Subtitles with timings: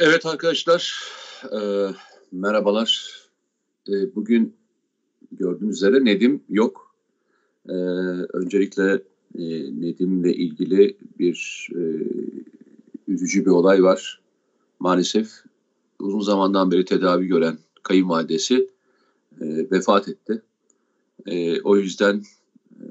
[0.00, 1.02] Evet arkadaşlar,
[1.52, 1.58] e,
[2.32, 3.12] merhabalar.
[3.88, 4.56] E, bugün
[5.32, 6.94] gördüğünüz üzere Nedim yok.
[7.68, 7.72] E,
[8.32, 8.92] öncelikle
[9.38, 9.44] e,
[9.80, 11.82] Nedim'le ilgili bir e,
[13.08, 14.20] üzücü bir olay var.
[14.80, 15.30] Maalesef
[16.00, 18.68] uzun zamandan beri tedavi gören kayınvalidesi
[19.40, 20.42] e, vefat etti.
[21.26, 22.22] E, o yüzden
[22.70, 22.84] e,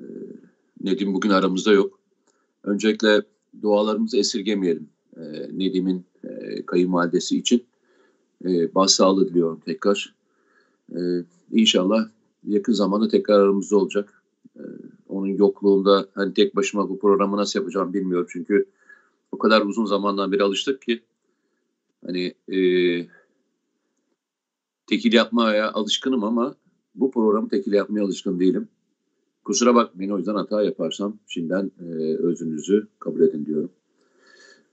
[0.81, 1.99] Nedim bugün aramızda yok.
[2.63, 3.21] Öncelikle
[3.61, 4.89] dualarımızı esirgemeyelim.
[5.17, 6.05] E, Nedim'in
[6.47, 7.65] e, kayınvalidesi için.
[8.45, 10.13] E, başsağlığı diliyorum tekrar.
[10.91, 10.99] E,
[11.51, 12.09] inşallah
[12.47, 14.23] yakın zamanda tekrar aramızda olacak.
[14.55, 14.63] E,
[15.09, 18.27] onun yokluğunda hani tek başıma bu programı nasıl yapacağım bilmiyorum.
[18.29, 18.65] Çünkü
[19.31, 21.01] o kadar uzun zamandan beri alıştık ki
[22.05, 22.59] hani e,
[24.87, 26.55] tekil yapmaya alışkınım ama
[26.95, 28.67] bu programı tekil yapmaya alışkın değilim.
[29.43, 33.69] Kusura bakmayın o yüzden hata yaparsam şimdiden e, özünüzü kabul edin diyorum.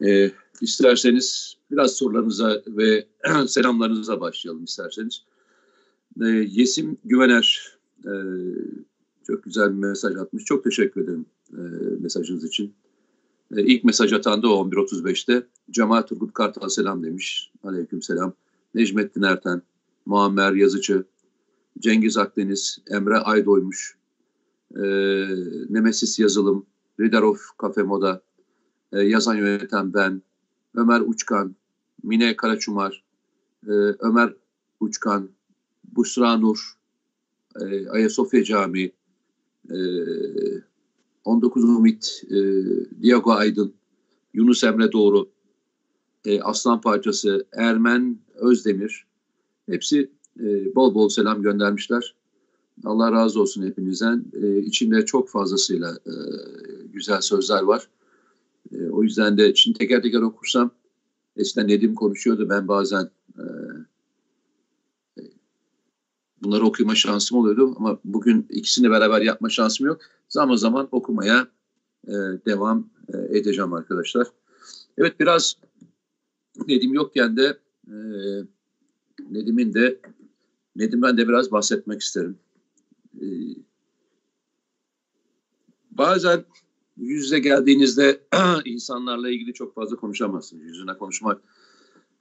[0.06, 3.06] E, isterseniz biraz sorularınıza ve
[3.48, 5.22] selamlarınıza başlayalım isterseniz.
[6.22, 8.12] E, Yesim Güvener e,
[9.27, 10.44] çok güzel bir mesaj atmış.
[10.44, 11.61] Çok teşekkür ederim e,
[12.00, 12.74] mesajınız için.
[13.56, 15.46] E, ilk mesaj atan da o 11.35'te.
[15.70, 17.52] Cemal Turgut Kartal selam demiş.
[17.62, 18.33] Aleyküm selam.
[18.74, 19.62] Necmettin Erten,
[20.06, 21.05] Muammer Yazıcı,
[21.78, 23.96] Cengiz Akdeniz, Emre Aydoymuş,
[24.77, 24.83] e,
[25.68, 26.66] Nemesis Yazılım,
[27.00, 28.22] Ridarov Kafe Moda,
[28.92, 30.22] e, yazan yöneten ben,
[30.75, 31.55] Ömer Uçkan,
[32.03, 33.05] Mine Karaçumar,
[33.67, 34.34] e, Ömer
[34.80, 35.28] Uçkan,
[35.92, 36.78] Busra Nur,
[37.61, 38.92] e, Ayasofya Camii,
[39.70, 39.77] e,
[41.25, 42.36] 19 Umit, e,
[43.02, 43.75] Diago Aydın,
[44.34, 45.28] Yunus Emre Doğru,
[46.25, 49.06] e, Aslan Parçası, Ermen Özdemir,
[49.67, 50.11] hepsi
[50.41, 52.14] e, bol bol selam göndermişler.
[52.85, 54.24] Allah razı olsun hepinizden.
[54.33, 56.12] E, içinde çok fazlasıyla e,
[56.92, 57.89] güzel sözler var.
[58.74, 60.70] E, o yüzden de şimdi teker teker okursam
[61.36, 62.48] eskiden Nedim konuşuyordu.
[62.48, 63.42] Ben bazen e,
[65.18, 65.23] e,
[66.42, 70.01] bunları okuma şansım oluyordu ama bugün ikisini beraber yapma şansım yok.
[70.29, 71.48] Zaman zaman okumaya
[72.08, 72.12] e,
[72.46, 74.27] devam e, edeceğim arkadaşlar.
[74.98, 75.56] Evet biraz
[76.68, 77.95] Nedim yokken de e,
[79.30, 80.01] Nedim'in de
[80.77, 82.39] Nedim'den de biraz bahsetmek isterim.
[83.20, 83.27] E,
[85.91, 86.45] bazen
[86.96, 88.20] yüz yüze geldiğinizde
[88.64, 90.64] insanlarla ilgili çok fazla konuşamazsınız.
[90.64, 91.40] Yüzüne konuşmak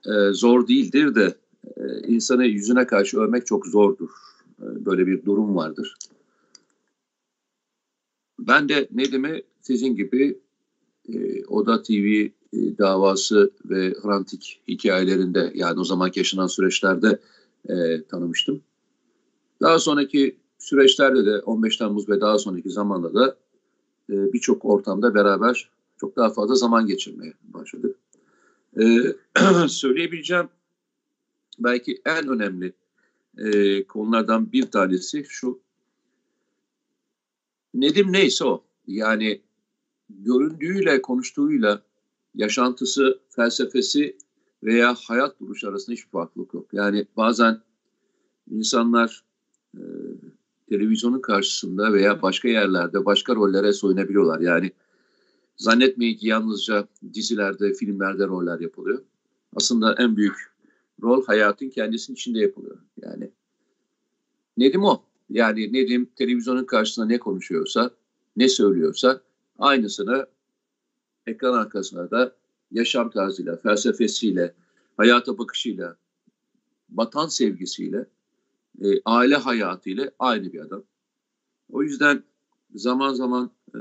[0.06, 1.34] e, zor değildir de
[1.76, 4.10] e, insanı yüzüne karşı övmek çok zordur.
[4.62, 5.96] E, böyle bir durum vardır.
[8.38, 10.38] Ben de Nedim'i sizin gibi
[11.08, 12.30] e, Oda TV e,
[12.78, 17.18] davası ve Hrantik hikayelerinde yani o zaman yaşanan süreçlerde
[17.68, 18.62] e, tanımıştım.
[19.60, 23.36] Daha sonraki süreçlerde de 15 Temmuz ve daha sonraki zamanda da
[24.10, 25.70] e, birçok ortamda beraber
[26.00, 27.96] çok daha fazla zaman geçirmeye başladık.
[28.80, 29.14] E,
[29.68, 30.48] söyleyebileceğim
[31.58, 32.72] belki en önemli
[33.38, 35.60] e, konulardan bir tanesi şu.
[37.74, 38.64] Nedim neyse o.
[38.86, 39.40] Yani
[40.10, 41.82] göründüğüyle, konuştuğuyla
[42.34, 44.16] yaşantısı, felsefesi
[44.62, 46.66] veya hayat duruşu arasında hiçbir farklılık yok.
[46.72, 47.60] Yani bazen
[48.50, 49.24] insanlar
[49.76, 49.82] e,
[50.78, 54.40] televizyonun karşısında veya başka yerlerde başka rollere soyunabiliyorlar.
[54.40, 54.72] Yani
[55.56, 59.02] zannetmeyin ki yalnızca dizilerde, filmlerde roller yapılıyor.
[59.56, 60.36] Aslında en büyük
[61.02, 62.78] rol hayatın kendisinin içinde yapılıyor.
[63.02, 63.30] Yani
[64.56, 65.02] Nedim o.
[65.30, 67.90] Yani Nedim televizyonun karşısında ne konuşuyorsa,
[68.36, 69.20] ne söylüyorsa
[69.58, 70.26] aynısını
[71.26, 72.36] ekran arkasında da
[72.70, 74.54] yaşam tarzıyla, felsefesiyle,
[74.96, 75.96] hayata bakışıyla,
[76.90, 78.06] vatan sevgisiyle
[78.82, 80.82] e, aile hayatıyla aynı bir adam.
[81.72, 82.22] O yüzden
[82.74, 83.80] zaman zaman e,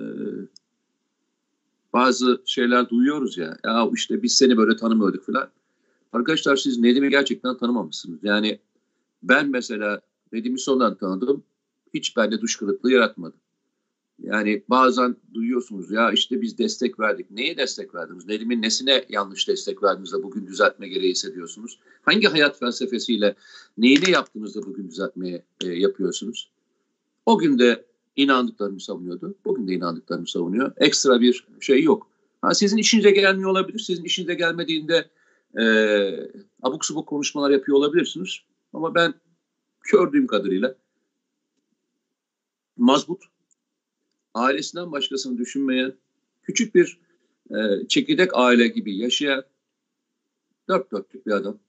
[1.93, 3.57] bazı şeyler duyuyoruz ya.
[3.63, 5.49] Ya işte biz seni böyle tanımıyorduk falan.
[6.13, 8.23] Arkadaşlar siz Nedim'i gerçekten tanımamışsınız.
[8.23, 8.59] Yani
[9.23, 10.01] ben mesela
[10.31, 11.43] Nedim'i sonradan tanıdım.
[11.93, 13.35] Hiç bende duş kırıklığı yaratmadı.
[14.21, 17.31] Yani bazen duyuyorsunuz ya işte biz destek verdik.
[17.31, 18.27] Neye destek verdiniz?
[18.27, 21.79] Nedim'in nesine yanlış destek verdiniz de bugün düzeltme gereği hissediyorsunuz?
[22.01, 23.35] Hangi hayat felsefesiyle
[23.77, 26.49] neyini yaptığınızda bugün düzeltmeye e, yapıyorsunuz?
[27.25, 29.35] O gün de inandıklarını savunuyordu.
[29.45, 30.71] Bugün de inandıklarını savunuyor.
[30.77, 32.07] Ekstra bir şey yok.
[32.41, 33.79] Ha, sizin işinize gelmiyor olabilir.
[33.79, 35.09] Sizin işinize gelmediğinde
[35.57, 35.63] e,
[36.63, 38.39] abuk subuk konuşmalar yapıyor olabilirsiniz.
[38.73, 39.13] Ama ben
[39.91, 40.75] gördüğüm kadarıyla
[42.77, 43.32] mazbut
[44.33, 45.93] ailesinden başkasını düşünmeyen,
[46.43, 46.99] küçük bir
[47.49, 49.43] e, çekirdek aile gibi yaşayan
[50.69, 51.59] dört dörtlük bir adam.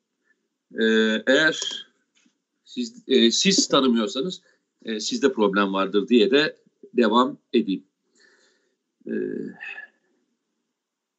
[0.81, 0.85] E,
[1.27, 1.87] eğer
[2.65, 4.43] siz, e, siz tanımıyorsanız
[4.85, 6.57] e, sizde problem vardır diye de
[6.95, 7.85] devam edeyim.
[9.07, 9.13] E,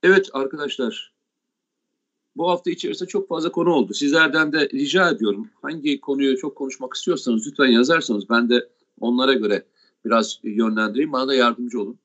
[0.03, 1.15] evet arkadaşlar,
[2.35, 3.93] bu hafta içerisinde çok fazla konu oldu.
[3.93, 8.69] Sizlerden de rica ediyorum hangi konuyu çok konuşmak istiyorsanız lütfen yazarsanız ben de
[8.99, 9.65] onlara göre
[10.05, 11.13] biraz yönlendireyim.
[11.13, 11.97] Bana da yardımcı olun.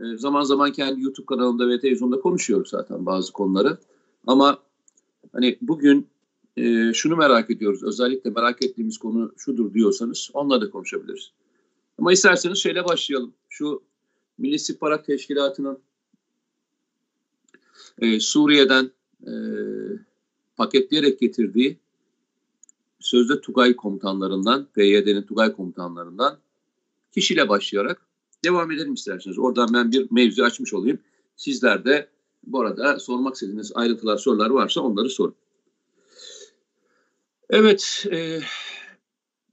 [0.00, 3.78] E, zaman zaman kendi YouTube kanalımda ve televizyonda konuşuyorum zaten bazı konuları.
[4.26, 4.58] Ama
[5.32, 6.06] hani bugün
[6.56, 7.82] e, şunu merak ediyoruz.
[7.82, 11.32] Özellikle merak ettiğimiz konu şudur diyorsanız onunla da konuşabiliriz.
[11.98, 13.32] Ama isterseniz şeyle başlayalım.
[13.48, 13.82] Şu
[14.38, 15.78] Milli İstihbarat Teşkilatı'nın
[17.98, 18.90] e, Suriye'den
[19.26, 19.32] e,
[20.56, 21.78] paketleyerek getirdiği
[23.00, 26.38] sözde Tugay komutanlarından, PYD'nin Tugay komutanlarından
[27.14, 28.06] kişiyle başlayarak
[28.44, 29.38] devam edelim isterseniz.
[29.38, 30.98] Oradan ben bir mevzu açmış olayım.
[31.36, 32.08] Sizler de
[32.46, 35.34] bu arada sormak istediğiniz ayrıntılar, sorular varsa onları sorun.
[37.50, 38.40] Evet, e,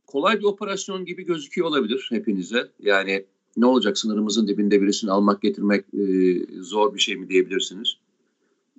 [0.07, 2.71] kolay bir operasyon gibi gözüküyor olabilir hepinize.
[2.79, 3.25] Yani
[3.57, 7.97] ne olacak sınırımızın dibinde birisini almak getirmek e, zor bir şey mi diyebilirsiniz.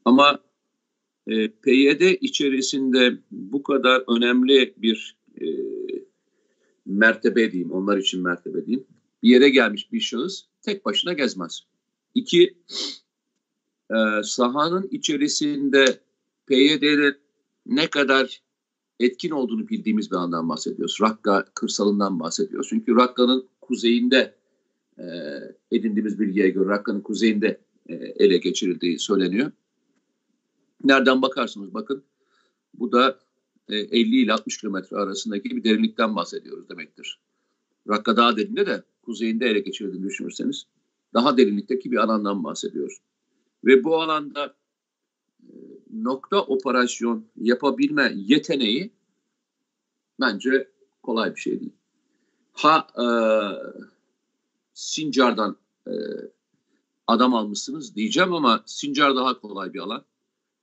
[0.04, 0.38] Ama
[1.26, 5.46] e, PYD içerisinde bu kadar önemli bir e,
[6.98, 8.86] mertebe diyeyim, onlar için mertebe diyeyim.
[9.22, 11.60] Bir yere gelmiş bir şahıs tek başına gezmez.
[12.14, 12.54] İki,
[13.90, 16.00] e, sahanın içerisinde
[16.46, 17.14] PYD'nin
[17.66, 18.42] ne kadar
[19.00, 20.98] etkin olduğunu bildiğimiz bir andan bahsediyoruz.
[21.02, 22.66] Rakka kırsalından bahsediyoruz.
[22.70, 24.34] Çünkü Rakka'nın kuzeyinde
[24.98, 25.04] e,
[25.70, 29.52] edindiğimiz bilgiye göre Rakka'nın kuzeyinde e, ele geçirildiği söyleniyor.
[30.84, 32.02] Nereden bakarsınız bakın
[32.74, 33.18] bu da
[33.76, 37.18] 50 ile 60 kilometre arasındaki bir derinlikten bahsediyoruz demektir.
[37.88, 40.66] Rakka daha derinde de kuzeyinde ele geçirildiğini düşünürseniz
[41.14, 42.98] daha derinlikteki bir alandan bahsediyoruz.
[43.64, 44.54] Ve bu alanda
[45.42, 45.54] e,
[45.92, 48.90] nokta operasyon yapabilme yeteneği
[50.20, 50.68] bence
[51.02, 51.72] kolay bir şey değil.
[52.52, 53.06] Ha e,
[54.74, 55.56] Sincar'dan
[55.86, 55.92] e,
[57.06, 60.04] adam almışsınız diyeceğim ama Sincar daha kolay bir alan.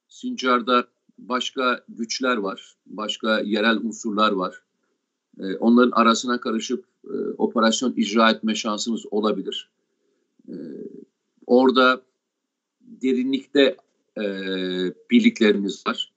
[0.08, 0.88] Sincar'da
[1.18, 4.62] başka güçler var, başka yerel unsurlar var.
[5.40, 9.70] E, onların arasına karışıp e, operasyon icra etme şansınız olabilir.
[10.48, 10.54] E,
[11.46, 12.02] orada
[12.82, 13.78] derinlikte
[14.18, 14.24] e,
[15.12, 16.14] birlikleriniz var.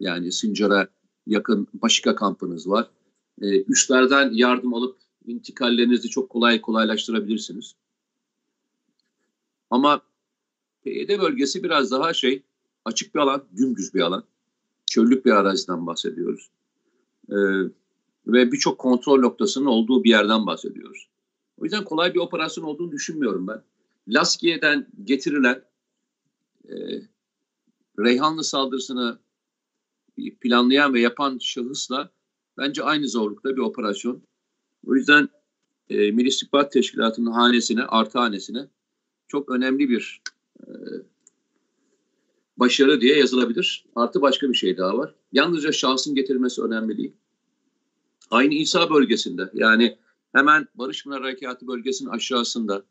[0.00, 0.88] Yani Sincar'a
[1.26, 2.90] yakın Başika kampınız var.
[3.42, 4.96] E, üstlerden yardım alıp
[5.26, 7.74] intikallerinizi çok kolay kolaylaştırabilirsiniz.
[9.70, 10.02] Ama
[10.84, 12.42] PYD bölgesi biraz daha şey
[12.84, 14.24] açık bir alan, dümdüz bir alan.
[14.92, 16.50] Çöllük bir araziden bahsediyoruz.
[17.30, 17.34] Ee,
[18.26, 21.08] ve birçok kontrol noktasının olduğu bir yerden bahsediyoruz.
[21.58, 23.62] O yüzden kolay bir operasyon olduğunu düşünmüyorum ben.
[24.08, 25.62] Laskiye'den getirilen
[26.68, 26.74] e,
[27.98, 29.18] Reyhanlı saldırısını
[30.40, 32.10] planlayan ve yapan şahısla
[32.58, 34.22] bence aynı zorlukta bir operasyon.
[34.86, 35.28] O yüzden
[35.90, 38.68] e, Milli İstihbarat Teşkilatı'nın hanesine, artı hanesine
[39.28, 40.22] çok önemli bir
[40.60, 40.68] e,
[42.56, 43.84] başarı diye yazılabilir.
[43.96, 45.14] Artı başka bir şey daha var.
[45.32, 47.12] Yalnızca şahsın getirilmesi önemli değil.
[48.30, 49.98] Aynı İsa bölgesinde yani
[50.32, 52.84] hemen Barış Pınar Harekatı bölgesinin aşağısında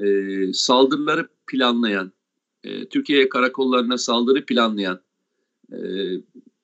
[0.00, 0.06] e,
[0.52, 2.12] saldırıları planlayan,
[2.64, 5.00] e, Türkiye karakollarına saldırı planlayan,
[5.72, 5.78] e,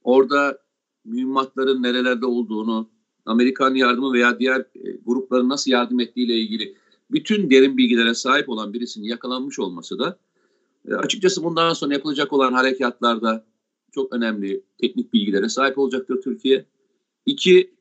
[0.05, 0.59] orada
[1.05, 2.90] mühimmatların nerelerde olduğunu,
[3.26, 6.75] Amerikan yardımı veya diğer e, grupların nasıl yardım ettiğiyle ilgili
[7.11, 10.19] bütün derin bilgilere sahip olan birisinin yakalanmış olması da
[10.88, 13.44] e, açıkçası bundan sonra yapılacak olan harekatlarda
[13.92, 16.64] çok önemli teknik bilgilere sahip olacaktır Türkiye.
[17.26, 17.75] İki,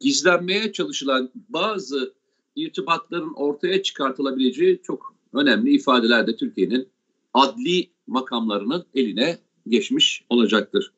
[0.00, 2.14] gizlenmeye çalışılan bazı
[2.56, 6.88] irtibatların ortaya çıkartılabileceği çok önemli ifadeler de Türkiye'nin
[7.34, 9.38] adli makamlarının eline
[9.68, 10.92] geçmiş olacaktır.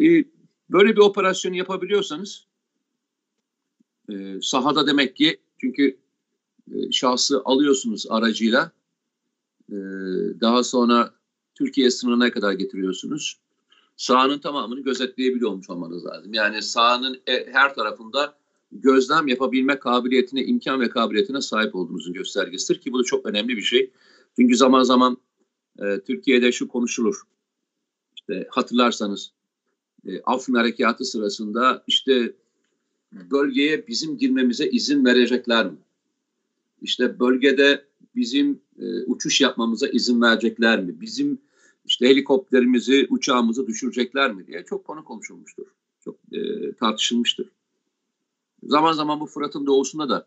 [0.00, 0.24] E,
[0.70, 2.46] böyle bir operasyon yapabiliyorsanız
[4.12, 5.98] e, sahada demek ki çünkü
[6.74, 8.72] e, şahsı alıyorsunuz aracıyla
[9.70, 9.76] e,
[10.40, 11.14] daha sonra
[11.54, 13.40] Türkiye sınırına kadar getiriyorsunuz.
[13.96, 16.34] Sahanın tamamını gözetleyebiliyormuş olmanız lazım.
[16.34, 18.34] Yani sahanın e, her tarafında
[18.72, 23.62] gözlem yapabilme kabiliyetine, imkan ve kabiliyetine sahip olduğunuzun göstergesidir ki bu da çok önemli bir
[23.62, 23.90] şey.
[24.36, 25.16] Çünkü zaman zaman
[25.78, 27.22] e, Türkiye'de şu konuşulur.
[28.16, 29.32] İşte hatırlarsanız
[30.06, 32.32] e, Afrin Harekatı sırasında işte
[33.12, 35.78] bölgeye bizim girmemize izin verecekler mi?
[36.82, 37.84] İşte bölgede
[38.16, 41.00] bizim e, uçuş yapmamıza izin verecekler mi?
[41.00, 41.38] Bizim
[41.84, 45.66] işte helikopterimizi, uçağımızı düşürecekler mi diye çok konu konuşulmuştur.
[46.00, 47.48] Çok e, tartışılmıştır.
[48.62, 50.26] Zaman zaman bu Fırat'ın doğusunda da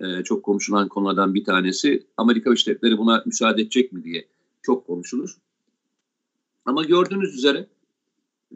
[0.00, 2.06] e, çok konuşulan konulardan bir tanesi.
[2.16, 4.28] Amerika Birleşik Devletleri buna müsaade edecek mi diye
[4.62, 5.36] çok konuşulur.
[6.64, 7.66] Ama gördüğünüz üzere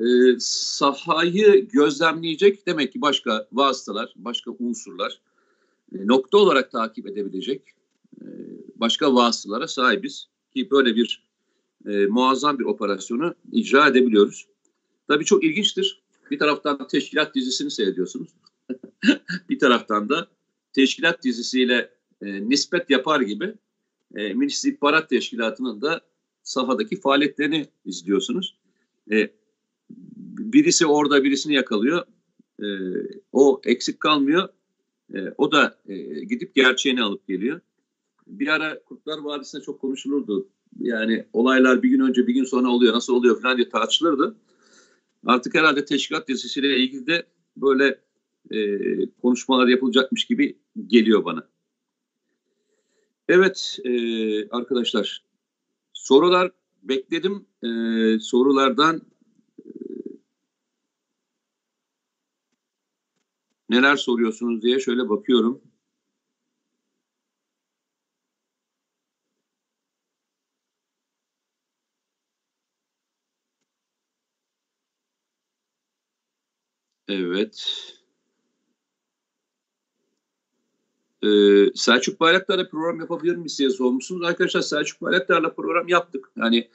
[0.01, 0.07] e,
[0.39, 5.21] sahayı gözlemleyecek demek ki başka vasıtalar, başka unsurlar
[5.93, 7.63] nokta olarak takip edebilecek
[8.21, 8.27] e,
[8.77, 11.29] başka vasıtalara sahibiz ki böyle bir
[11.87, 14.47] e, muazzam bir operasyonu icra edebiliyoruz.
[15.09, 16.03] Tabii çok ilginçtir.
[16.31, 18.29] Bir taraftan teşkilat dizisini seyrediyorsunuz.
[19.49, 20.29] bir taraftan da
[20.73, 21.91] teşkilat dizisiyle
[22.23, 23.55] e, nispet yapar gibi
[24.15, 26.01] e, Milli İstihbarat Teşkilatı'nın da
[26.43, 28.59] sahadaki faaliyetlerini izliyorsunuz.
[29.13, 29.31] E,
[30.39, 32.07] birisi orada birisini yakalıyor.
[32.63, 32.67] E,
[33.33, 34.49] o eksik kalmıyor.
[35.15, 37.61] E, o da e, gidip gerçeğini alıp geliyor.
[38.27, 40.49] Bir ara Kurtlar Vadisi'nde çok konuşulurdu.
[40.81, 44.37] Yani olaylar bir gün önce bir gün sonra oluyor nasıl oluyor falan diye tartışılırdı.
[45.27, 48.01] Artık herhalde teşkilat dizisiyle ilgili de böyle
[48.51, 48.79] e,
[49.23, 51.49] konuşmalar yapılacakmış gibi geliyor bana.
[53.29, 55.25] Evet e, arkadaşlar
[55.93, 56.51] sorular
[56.83, 57.47] bekledim.
[57.63, 57.69] E,
[58.21, 59.03] sorulardan
[63.69, 65.63] neler soruyorsunuz diye şöyle bakıyorum.
[77.09, 77.67] Evet.
[81.23, 84.23] Ee, Selçuk Bayraktar'la program yapabilir miyiz diye sormuşsunuz.
[84.27, 86.31] Arkadaşlar Selçuk Bayraktar'la program yaptık.
[86.37, 86.69] Yani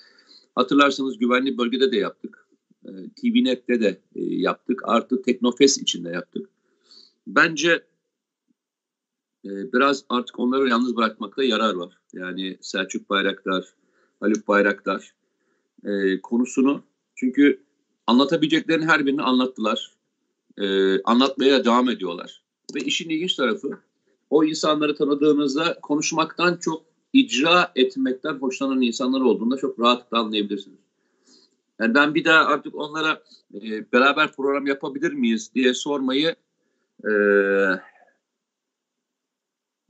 [0.55, 2.47] hatırlarsanız güvenli bölgede de yaptık.
[2.85, 2.89] Ee,
[3.21, 4.81] TVNet'te de e, yaptık.
[4.85, 6.49] Artı Teknofest içinde yaptık.
[7.27, 7.71] Bence
[9.45, 11.97] e, biraz artık onları yalnız bırakmakta yarar var.
[12.13, 13.73] Yani Selçuk Bayraktar,
[14.19, 15.13] Haluk Bayraktar
[15.85, 16.83] e, konusunu
[17.15, 17.63] çünkü
[18.07, 19.91] anlatabileceklerini her birini anlattılar.
[20.57, 22.43] E, anlatmaya devam ediyorlar.
[22.75, 23.79] Ve işin ilginç tarafı
[24.29, 30.79] o insanları tanıdığınızda konuşmaktan çok icra etmekten hoşlanan insanlar olduğunda çok rahatlıkla anlayabilirsiniz.
[31.79, 36.35] Yani ben bir daha artık onlara e, beraber program yapabilir miyiz diye sormayı
[37.07, 37.13] e,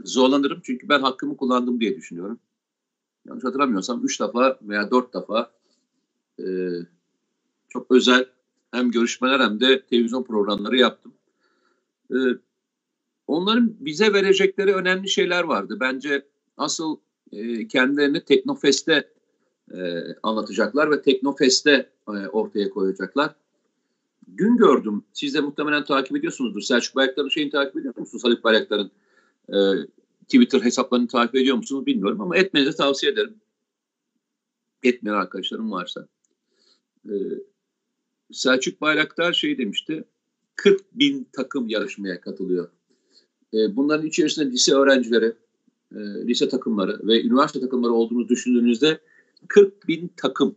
[0.04, 0.62] zorlanırım.
[0.64, 2.40] Çünkü ben hakkımı kullandım diye düşünüyorum.
[3.28, 5.52] Yanlış hatırlamıyorsam üç defa veya dört defa
[6.40, 6.46] e,
[7.70, 8.26] çok özel
[8.72, 11.14] hem görüşmeler hem de televizyon programları yaptım.
[12.12, 12.18] E,
[13.28, 15.78] onların bize verecekleri önemli şeyler vardı.
[15.80, 16.26] Bence
[16.58, 16.98] asıl
[17.32, 19.10] e, kendilerini Teknofest'te
[19.74, 23.36] e, anlatacaklar ve Teknofest'te e, ortaya koyacaklar.
[24.38, 26.62] Dün gördüm, siz de muhtemelen takip ediyorsunuzdur.
[26.62, 28.24] Selçuk Bayraktar'ın şeyini takip ediyor musunuz?
[28.24, 28.92] Haluk Bayraktar'ın
[29.50, 29.58] e,
[30.24, 33.36] Twitter hesaplarını takip ediyor musunuz bilmiyorum ama etmenizi tavsiye ederim.
[34.84, 36.08] Etmeyen arkadaşlarım varsa.
[37.06, 37.14] E,
[38.32, 40.04] Selçuk Bayraktar şey demişti,
[40.56, 42.70] 40 bin takım yarışmaya katılıyor
[43.54, 45.34] e, bunların içerisinde lise öğrencileri,
[45.96, 49.00] e, lise takımları ve üniversite takımları olduğunu düşündüğünüzde
[49.48, 50.56] 40 bin takım.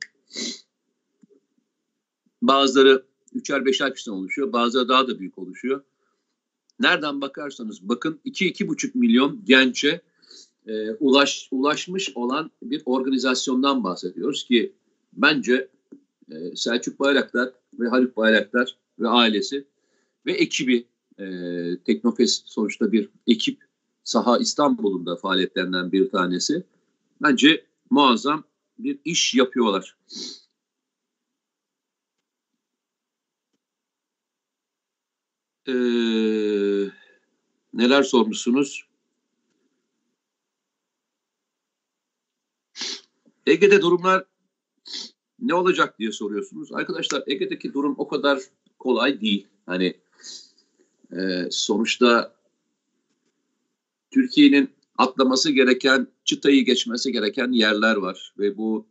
[2.43, 3.05] Bazıları
[3.37, 5.83] üçer beşer kişiden oluşuyor, bazıları daha da büyük oluşuyor.
[6.81, 10.01] Nereden bakarsanız bakın 2-2,5 milyon gence
[10.67, 14.73] e, ulaş, ulaşmış olan bir organizasyondan bahsediyoruz ki
[15.13, 15.69] bence
[16.31, 19.65] e, Selçuk Bayraktar ve Haluk Bayraktar ve ailesi
[20.27, 20.87] ve ekibi
[21.19, 21.27] e,
[21.85, 23.59] Teknofest sonuçta bir ekip
[24.05, 26.65] saha İstanbul'un da faaliyetlerinden bir tanesi.
[27.23, 28.45] Bence muazzam
[28.79, 29.97] bir iş yapıyorlar.
[35.69, 35.73] Ee,
[37.75, 38.87] neler sormuşsunuz?
[43.47, 44.25] Ege'de durumlar
[45.39, 46.73] ne olacak diye soruyorsunuz.
[46.73, 48.41] Arkadaşlar Ege'deki durum o kadar
[48.79, 49.47] kolay değil.
[49.67, 49.95] Hani
[51.13, 52.35] e, sonuçta
[54.11, 58.87] Türkiye'nin atlaması gereken, çıtayı geçmesi gereken yerler var ve bu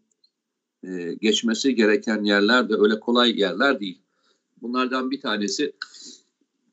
[0.84, 4.02] e, geçmesi gereken yerler de öyle kolay yerler değil.
[4.62, 5.74] Bunlardan bir tanesi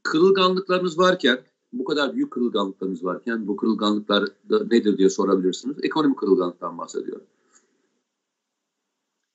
[0.03, 1.39] kırılganlıklarımız varken,
[1.73, 5.77] bu kadar büyük kırılganlıklarımız varken bu kırılganlıklar da nedir diye sorabilirsiniz.
[5.83, 7.27] Ekonomik kırılganlıktan bahsediyorum.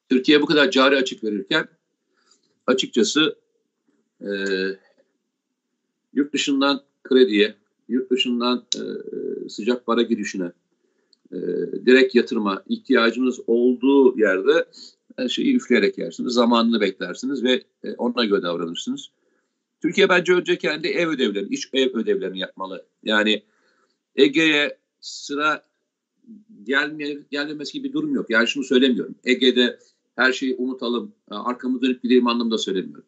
[0.10, 1.68] Türkiye bu kadar cari açık verirken
[2.68, 3.36] açıkçası
[4.22, 4.30] e,
[6.14, 7.56] yurt dışından krediye,
[7.90, 8.82] yurt dışından e,
[9.50, 10.52] sıcak para girişine,
[11.32, 11.38] e,
[11.86, 14.66] direkt yatırıma ihtiyacınız olduğu yerde
[15.16, 16.34] her şeyi üfleyerek yersiniz.
[16.34, 19.10] Zamanını beklersiniz ve e, ona göre davranırsınız.
[19.82, 22.86] Türkiye bence önce kendi ev ödevlerini, iç ev ödevlerini yapmalı.
[23.04, 23.44] Yani
[24.16, 25.64] Ege'ye sıra
[26.64, 28.30] gelmeye, gelmemesi gibi bir durum yok.
[28.30, 29.16] Yani şunu söylemiyorum.
[29.24, 29.80] Ege'de
[30.16, 33.06] her şeyi unutalım, arkamı dönüp gidelim anlamda söylemiyorum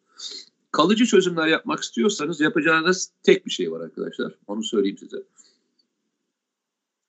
[0.72, 4.34] kalıcı çözümler yapmak istiyorsanız yapacağınız tek bir şey var arkadaşlar.
[4.46, 5.16] Onu söyleyeyim size.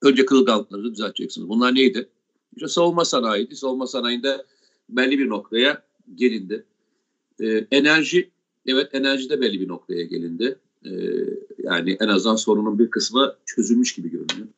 [0.02, 1.48] Önce kırılganlıkları düzelteceksiniz.
[1.48, 2.08] Bunlar neydi?
[2.56, 3.56] İşte savunma sanayiydi.
[3.56, 4.46] Savunma sanayinde
[4.88, 5.82] belli bir noktaya
[6.14, 6.66] gelindi.
[7.40, 8.30] Ee, enerji,
[8.66, 10.58] evet enerjide belli bir noktaya gelindi.
[10.84, 10.90] Ee,
[11.58, 14.48] yani en azından sorunun bir kısmı çözülmüş gibi görünüyor.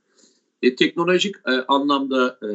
[0.63, 2.51] E, teknolojik e, anlamda e,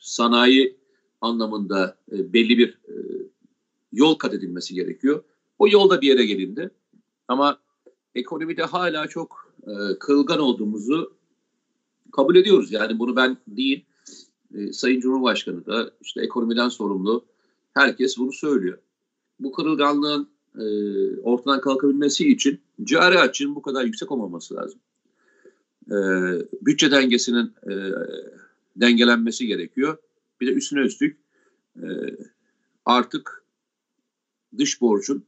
[0.00, 0.76] sanayi
[1.20, 2.94] anlamında e, belli bir e,
[3.92, 5.22] yol kat edilmesi gerekiyor.
[5.58, 6.70] O yolda bir yere gelindi.
[7.28, 7.58] Ama
[8.14, 11.14] ekonomide hala çok e, kırılgan olduğumuzu
[12.12, 12.72] kabul ediyoruz.
[12.72, 13.84] Yani bunu ben değil,
[14.54, 17.24] e, Sayın Cumhurbaşkanı da işte ekonomiden sorumlu
[17.74, 18.78] herkes bunu söylüyor.
[19.40, 20.64] Bu kırılganlığın e,
[21.20, 24.80] ortadan kalkabilmesi için cari açığın bu kadar yüksek olmaması lazım.
[25.90, 25.96] E,
[26.62, 27.72] bütçe dengesinin e,
[28.76, 29.96] dengelenmesi gerekiyor.
[30.40, 31.16] Bir de üstüne üstlük
[31.76, 31.86] e,
[32.84, 33.44] artık
[34.58, 35.24] dış borcun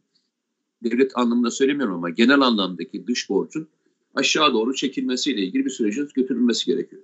[0.82, 3.68] devlet anlamında söylemiyorum ama genel anlamdaki dış borcun
[4.14, 7.02] aşağı doğru çekilmesiyle ilgili bir sürecin götürülmesi gerekiyor.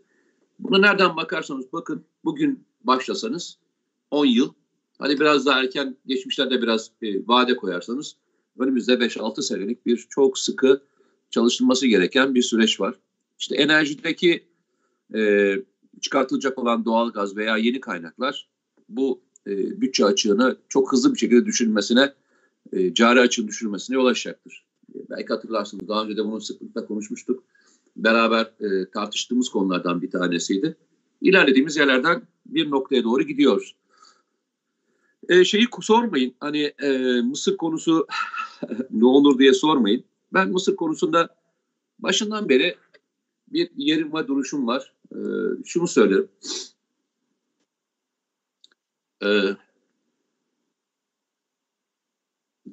[0.59, 3.59] Bunu nereden bakarsanız bakın bugün başlasanız
[4.11, 4.53] 10 yıl
[5.03, 8.17] hani biraz daha erken geçmişlerde biraz e, vade koyarsanız
[8.59, 10.83] önümüzde 5-6 senelik bir çok sıkı
[11.31, 12.95] çalışılması gereken bir süreç var.
[13.39, 14.45] İşte enerjideki
[15.15, 15.55] e,
[16.01, 18.49] çıkartılacak olan doğal gaz veya yeni kaynaklar
[18.89, 22.13] bu e, bütçe açığını çok hızlı bir şekilde düşürmesine,
[22.73, 24.65] e, cari açığın düşürmesine yol açacaktır.
[24.95, 27.45] E, belki hatırlarsınız daha önce de bunu sıklıkla konuşmuştuk.
[27.97, 30.77] Beraber e, tartıştığımız konulardan bir tanesiydi.
[31.21, 33.75] İlerlediğimiz yerlerden bir noktaya doğru gidiyoruz.
[35.29, 36.89] E, şeyi sormayın, hani e,
[37.21, 38.07] Mısır konusu
[38.91, 40.05] ne olur diye sormayın.
[40.33, 41.37] Ben Mısır konusunda
[41.99, 42.77] başından beri
[43.49, 44.93] bir yerim ve duruşum var.
[45.13, 45.19] E,
[45.65, 46.29] şunu söylerim.
[49.25, 49.29] E,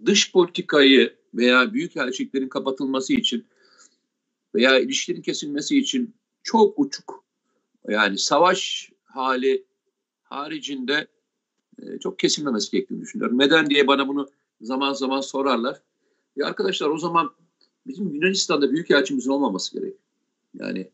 [0.06, 3.46] dış politikayı veya büyük elçiliklerin kapatılması için
[4.56, 7.24] veya ilişkilerin kesilmesi için çok uçuk
[7.88, 9.66] yani savaş hali
[10.24, 11.08] haricinde
[11.82, 13.40] e, çok kesilmemesi gerektiğini düşünüyorum.
[13.40, 14.30] Neden diye bana bunu
[14.62, 15.82] zaman zaman sorarlar.
[16.36, 17.32] Ya arkadaşlar o zaman
[17.88, 19.96] bizim Yunanistan'da büyük elçimizin olmaması gerek.
[20.60, 20.90] Yani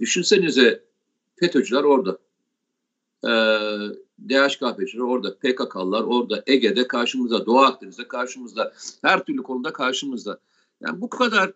[0.00, 0.84] düşünsenize
[1.36, 2.18] FETÖ'cüler orada.
[3.24, 3.28] Ee,
[4.28, 10.40] DHKP'ciler orada, PKK'lılar orada, Ege'de karşımızda, Doğu Akdeniz'de karşımızda, her türlü konuda karşımızda.
[10.80, 11.52] Yani bu kadar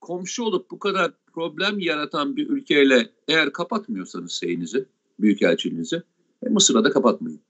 [0.00, 4.84] komşu olup bu kadar problem yaratan bir ülkeyle eğer kapatmıyorsanız şeyinizi,
[5.20, 6.02] büyükelçiliğinizi,
[6.46, 7.40] e, Mısır'a da kapatmayın.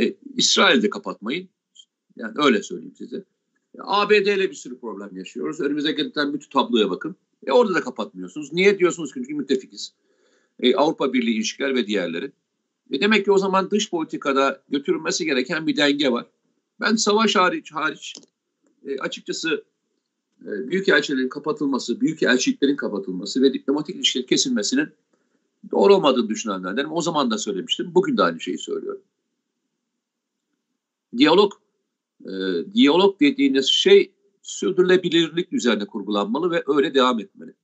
[0.00, 1.48] E, İsrail'de kapatmayın.
[2.16, 3.24] Yani öyle söyleyeyim size.
[3.78, 5.60] ABD ile bir sürü problem yaşıyoruz.
[5.60, 7.16] Önümüze gelen bütün tabloya bakın.
[7.46, 8.52] E, orada da kapatmıyorsunuz.
[8.52, 9.92] Niye diyorsunuz ki çünkü müttefikiz.
[10.60, 12.32] E, Avrupa Birliği ilişkiler ve diğerleri.
[12.90, 16.26] E, demek ki o zaman dış politikada götürülmesi gereken bir denge var.
[16.80, 18.14] Ben savaş hariç hariç
[18.86, 19.64] e, açıkçası
[20.42, 24.88] e, büyük elçilerin kapatılması, büyük elçiliklerin kapatılması ve diplomatik ilişkilerin kesilmesinin
[25.70, 26.92] doğru olmadığını düşünenlerdenim.
[26.92, 27.90] O zaman da söylemiştim.
[27.94, 29.02] Bugün de aynı şeyi söylüyorum.
[31.16, 31.52] Diyalog,
[32.24, 32.30] e,
[32.74, 37.54] diyalog dediğiniz şey sürdürülebilirlik üzerine kurgulanmalı ve öyle devam etmeli.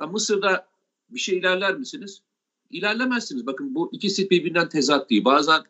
[0.00, 0.68] Yani Mısır'da
[1.10, 2.22] bir şey ilerler misiniz?
[2.70, 3.46] İlerlemezsiniz.
[3.46, 5.24] Bakın bu ikisi birbirinden tezat değil.
[5.24, 5.62] Bazen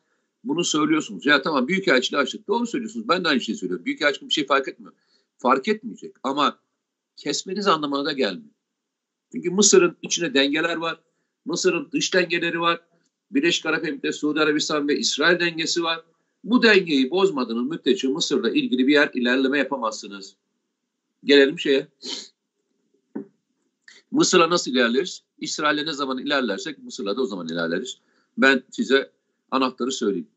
[0.45, 1.27] bunu söylüyorsunuz.
[1.27, 2.49] Ya tamam büyük elçiliği açtık.
[2.49, 3.09] Doğru söylüyorsunuz.
[3.09, 3.85] Ben de aynı şeyi söylüyorum.
[3.85, 4.93] Büyük elçilik bir şey fark etmiyor
[5.41, 6.17] fark etmeyecek.
[6.23, 6.59] Ama
[7.17, 8.55] kesmeniz anlamına da gelmiyor.
[9.33, 11.01] Çünkü Mısır'ın içine dengeler var.
[11.45, 12.81] Mısır'ın dış dengeleri var.
[13.31, 16.05] Birleşik Arap Emirlikleri, Suudi Arabistan ve İsrail dengesi var.
[16.45, 20.37] Bu dengeyi bozmadığınız müddetçe Mısır'la ilgili bir yer ilerleme yapamazsınız.
[21.25, 21.89] Gelelim şeye.
[24.11, 25.23] Mısır'a nasıl ilerleriz?
[25.39, 27.99] İsrail'e ne zaman ilerlersek Mısır'la da o zaman ilerleriz.
[28.39, 29.11] Ben size
[29.51, 30.29] anahtarı söyleyeyim.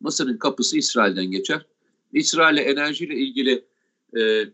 [0.00, 1.66] Mısır'ın kapısı İsrail'den geçer.
[2.12, 3.64] İsrail'e enerjiyle ilgili
[4.16, 4.44] e,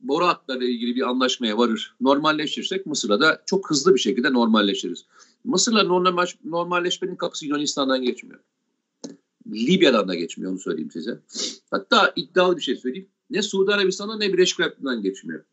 [0.00, 5.04] boru hatlarıyla ilgili bir anlaşmaya varır, normalleşirsek Mısır'la da çok hızlı bir şekilde normalleşiriz.
[5.44, 8.40] Mısır'la normal, normalleşmenin kapısı Yunanistan'dan geçmiyor.
[9.52, 11.20] Libya'dan da geçmiyor onu söyleyeyim size.
[11.70, 13.08] Hatta iddialı bir şey söyleyeyim.
[13.30, 15.44] Ne Suudi Arabistan'dan ne Birleşik Arap'tan geçmiyor.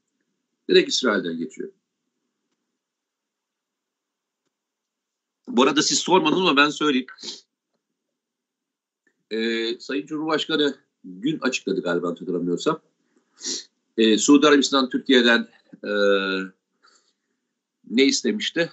[0.69, 1.71] Direkt İsrail'den geçiyor.
[5.47, 7.07] Bu arada siz sormadınız ama ben söyleyeyim.
[9.31, 12.81] Ee, Sayın Cumhurbaşkanı gün açıkladı galiba hatırlamıyorsam
[13.97, 15.47] e, Suudi Arabistan Türkiye'den
[15.83, 15.91] e,
[17.89, 18.71] ne istemişti?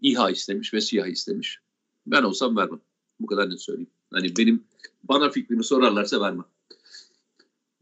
[0.00, 1.60] İHA istemiş ve SİHA istemiş.
[2.06, 2.80] Ben olsam vermem.
[3.20, 3.90] Bu kadar net söyleyeyim.
[4.12, 4.64] Hani benim
[5.04, 6.46] bana fikrimi sorarlarsa vermem.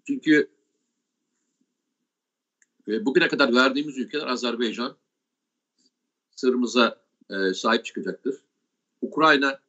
[0.07, 0.51] Çünkü
[2.89, 4.97] e, bugüne kadar verdiğimiz ülkeler Azerbaycan
[6.37, 8.37] sırrımıza e, sahip çıkacaktır.
[9.01, 9.61] Ukrayna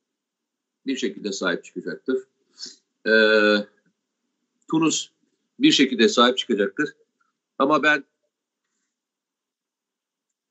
[0.86, 2.24] bir şekilde sahip çıkacaktır.
[3.08, 3.14] E,
[4.72, 5.10] Tunus
[5.60, 6.96] bir şekilde sahip çıkacaktır.
[7.58, 8.04] Ama ben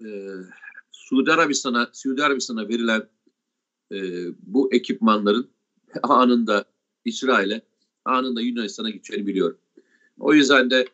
[0.04, 0.08] e,
[0.92, 3.08] Suudi Arabistan'a Suudi Arabistan'a verilen
[3.92, 3.98] e,
[4.42, 5.50] bu ekipmanların
[6.02, 6.64] anında
[7.04, 7.62] İsrail'e,
[8.04, 9.58] anında Yunanistan'a gideceğini biliyorum.
[10.18, 10.88] O yüzden de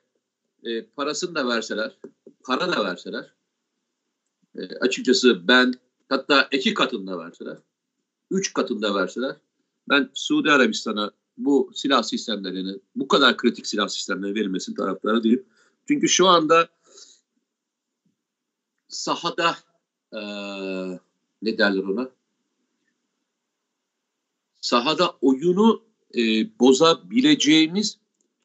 [0.65, 1.99] e, parasını da verseler,
[2.45, 3.35] para da verseler,
[4.59, 5.75] e, açıkçası ben
[6.09, 7.59] hatta iki katını da verseler,
[8.31, 9.37] üç katında verseler
[9.89, 15.47] ben Suudi Arabistan'a bu silah sistemlerini, bu kadar kritik silah sistemleri verilmesinin taraftarı değilim.
[15.89, 16.69] Çünkü şu anda
[18.89, 19.57] sahada
[20.13, 20.21] e,
[21.43, 22.11] ne derler ona?
[24.65, 25.83] Sahada oyunu
[26.15, 26.21] e,
[26.61, 27.99] bozabileceğimiz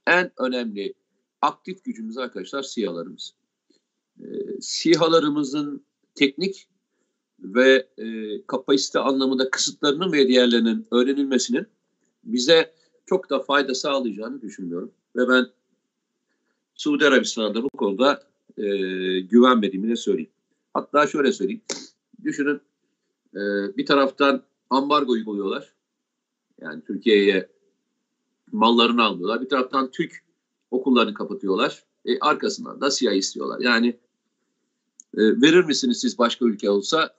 [0.08, 0.94] en önemli
[1.42, 3.34] aktif gücümüz arkadaşlar sihalarımız.
[4.20, 4.26] E,
[4.62, 5.84] sihalarımızın
[6.16, 6.68] teknik
[7.40, 8.06] ve e,
[8.48, 11.68] kapasite anlamında kısıtlarının ve diğerlerinin öğrenilmesinin
[12.24, 12.74] bize
[13.06, 14.92] çok da fayda sağlayacağını düşünmüyorum.
[15.16, 15.48] Ve ben
[16.76, 18.24] Suudi Arabistan'da bu konuda
[18.58, 18.64] e,
[19.20, 20.32] güvenmediğimi de söyleyeyim.
[20.74, 21.62] Hatta şöyle söyleyeyim.
[22.24, 22.62] Düşünün
[23.36, 23.40] e,
[23.78, 25.79] bir taraftan ambargo uyguluyorlar.
[26.62, 27.50] Yani Türkiye'ye
[28.52, 29.41] mallarını almıyorlar.
[29.41, 30.24] Bir taraftan Türk
[30.72, 31.84] okullarını kapatıyorlar.
[32.06, 33.60] E, arkasından da siyah istiyorlar.
[33.60, 33.88] Yani
[35.17, 37.15] e, verir misiniz siz başka ülke olsa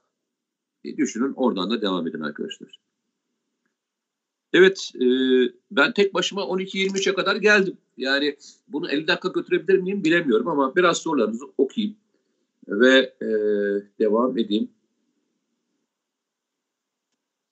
[0.84, 2.80] e, düşünün oradan da devam edin arkadaşlar.
[4.52, 5.06] Evet e,
[5.70, 7.76] ben tek başıma 12-23'e kadar geldim.
[7.96, 8.36] Yani
[8.68, 11.96] bunu 50 dakika götürebilir miyim bilemiyorum ama biraz sorularınızı okuyayım
[12.68, 13.28] ve e,
[13.98, 14.68] devam edeyim.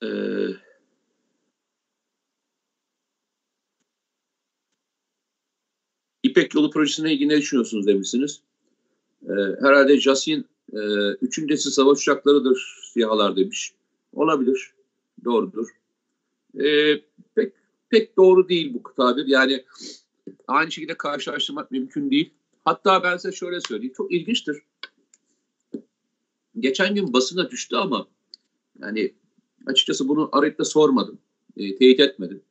[0.03, 0.09] E,
[6.29, 8.41] İpek Yolu projesine ilgili ne düşünüyorsunuz demişsiniz.
[9.23, 10.79] E, herhalde Jasin e,
[11.23, 13.73] üçüncü savaş uçaklarıdır siyahalar demiş.
[14.13, 14.73] Olabilir.
[15.25, 15.69] Doğrudur.
[16.61, 16.95] E,
[17.35, 17.53] pek
[17.89, 19.27] pek doğru değil bu tabir.
[19.27, 19.65] Yani
[20.47, 22.31] aynı şekilde karşılaştırmak mümkün değil.
[22.65, 23.95] Hatta ben size şöyle söyleyeyim.
[23.97, 24.57] Çok ilginçtir.
[26.59, 28.07] Geçen gün basına düştü ama
[28.83, 29.15] yani
[29.67, 31.19] açıkçası bunu arayıp da sormadım.
[31.57, 32.43] E, teyit etmedim.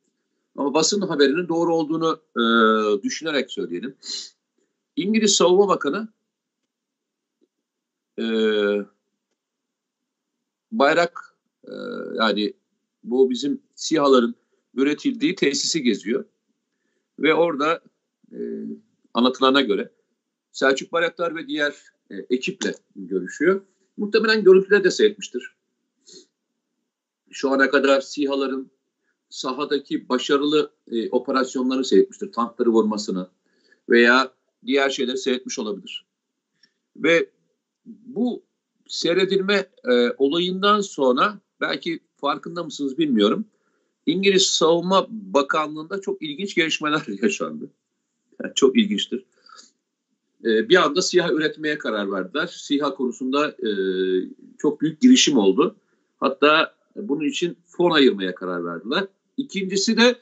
[0.58, 2.42] Ama basın haberinin doğru olduğunu e,
[3.02, 3.96] düşünerek söyleyelim.
[4.96, 6.08] İngiliz Savunma Bakanı
[8.18, 8.24] e,
[10.72, 11.72] bayrak e,
[12.14, 12.52] yani
[13.04, 14.34] bu bizim sihaların
[14.74, 16.24] üretildiği tesisi geziyor.
[17.18, 17.82] Ve orada
[18.32, 18.38] e,
[19.14, 19.92] anlatılana göre
[20.52, 21.74] Selçuk Bayraktar ve diğer
[22.10, 23.60] e, ekiple görüşüyor.
[23.96, 25.56] Muhtemelen görüntüleri de seyretmiştir.
[27.30, 28.70] Şu ana kadar sihaların
[29.30, 32.32] sahadaki başarılı e, operasyonları seyretmiştir.
[32.32, 33.28] Tankları vurmasını
[33.88, 34.32] veya
[34.66, 36.06] diğer şeyleri seyretmiş olabilir.
[36.96, 37.30] Ve
[37.86, 38.42] bu
[38.88, 43.44] seyredilme e, olayından sonra belki farkında mısınız bilmiyorum.
[44.06, 47.70] İngiliz Savunma Bakanlığı'nda çok ilginç gelişmeler yaşandı.
[48.42, 49.24] Yani çok ilginçtir.
[50.44, 52.46] E, bir anda siyah üretmeye karar verdiler.
[52.46, 53.70] Siyah konusunda e,
[54.58, 55.76] çok büyük girişim oldu.
[56.20, 59.06] Hatta bunun için fon ayırmaya karar verdiler.
[59.38, 60.20] İkincisi de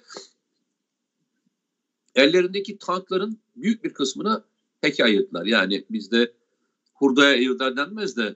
[2.15, 4.45] ellerindeki tankların büyük bir kısmını
[4.81, 5.47] pek ayırdılar.
[5.47, 6.33] Yani bizde
[6.95, 8.35] hurdaya ayırdılar denmez de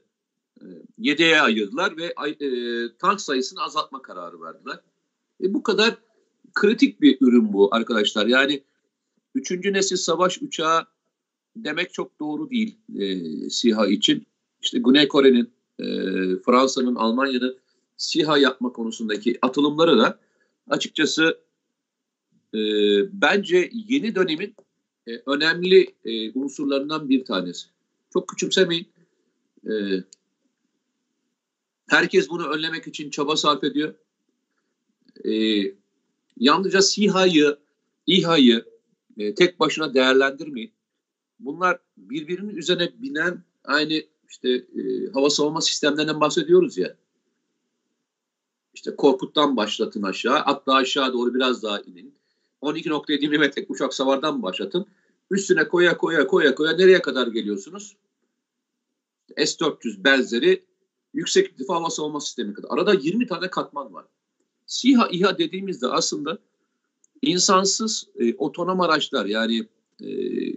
[0.60, 0.66] e,
[0.98, 2.48] yedeğe ayırdılar ve e,
[2.98, 4.80] tank sayısını azaltma kararı verdiler.
[5.42, 5.94] E, bu kadar
[6.54, 8.26] kritik bir ürün bu arkadaşlar.
[8.26, 8.62] Yani
[9.34, 10.86] üçüncü nesil savaş uçağı
[11.56, 14.26] demek çok doğru değil e, SİHA için.
[14.62, 15.84] İşte Güney Kore'nin, e,
[16.46, 17.58] Fransa'nın, Almanya'nın
[17.96, 20.18] SİHA yapma konusundaki atılımları da
[20.68, 21.40] açıkçası
[22.54, 22.58] e,
[23.22, 24.54] bence yeni dönemin
[25.06, 27.66] e, önemli e, unsurlarından bir tanesi.
[28.12, 28.88] Çok küçümsemeyin.
[29.66, 29.72] E,
[31.88, 33.94] herkes bunu önlemek için çaba sarf ediyor.
[35.24, 35.62] E,
[36.36, 37.56] yalnızca SİHA'yı,
[38.06, 38.64] İHA'yı
[39.18, 40.72] e, tek başına değerlendirmeyin.
[41.40, 46.96] Bunlar birbirinin üzerine binen aynı işte e, hava savunma sistemlerinden bahsediyoruz ya.
[48.74, 52.14] İşte Korkut'tan başlatın aşağı, hatta aşağı doğru biraz daha inin.
[52.62, 54.86] 12.7 mm uçak savardan başlatın.
[55.30, 57.96] Üstüne koya koya koya koya nereye kadar geliyorsunuz?
[59.36, 60.64] S-400 benzeri
[61.14, 62.68] yüksek irtifa hava savunma sistemi kadar.
[62.70, 64.06] Arada 20 tane katman var.
[64.66, 66.38] SİHA, İHA dediğimizde aslında
[67.22, 69.68] insansız e, otonom araçlar yani
[70.02, 70.08] e,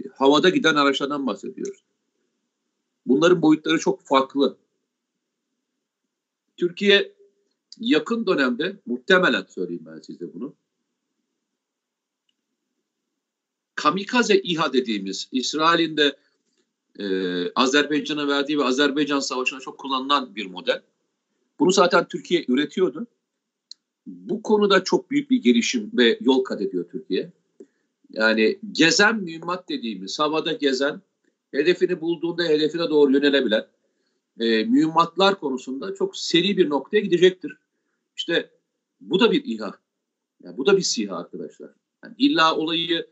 [0.09, 1.83] havada giden araçlardan bahsediyoruz.
[3.05, 4.57] Bunların boyutları çok farklı.
[6.57, 7.13] Türkiye
[7.79, 10.55] yakın dönemde muhtemelen söyleyeyim ben size bunu.
[13.75, 16.17] Kamikaze İHA dediğimiz İsrail'in de
[16.99, 17.05] e,
[17.55, 20.81] Azerbaycan'a verdiği ve Azerbaycan Savaşı'na çok kullanılan bir model.
[21.59, 23.07] Bunu zaten Türkiye üretiyordu.
[24.05, 27.31] Bu konuda çok büyük bir gelişim ve yol kat ediyor Türkiye.
[28.09, 31.01] Yani gezen mühimmat dediğimiz havada gezen,
[31.51, 33.65] hedefini bulduğunda hedefine doğru yönelebilen
[34.39, 37.57] e, mühimmatlar konusunda çok seri bir noktaya gidecektir.
[38.17, 38.51] İşte
[39.01, 39.79] bu da bir İHA.
[40.43, 41.69] Yani bu da bir SİHA arkadaşlar.
[42.03, 43.07] Yani illa olayı